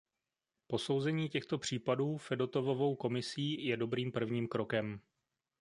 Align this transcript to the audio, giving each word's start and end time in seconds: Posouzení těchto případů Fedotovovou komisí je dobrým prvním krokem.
Posouzení 0.67 1.29
těchto 1.29 1.57
případů 1.57 2.17
Fedotovovou 2.17 2.95
komisí 2.95 3.65
je 3.65 3.77
dobrým 3.77 4.11
prvním 4.11 4.47
krokem. 4.47 5.01